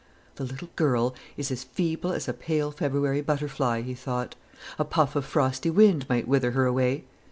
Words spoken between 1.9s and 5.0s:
as a pale February butterfly." he thought; "a